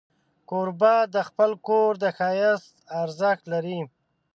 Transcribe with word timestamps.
کوربه 0.49 0.95
د 1.15 1.17
خپل 1.27 1.51
کور 1.67 1.91
د 2.03 2.05
ښایست 2.17 2.71
ارزښت 3.01 3.43
لري. 3.53 3.79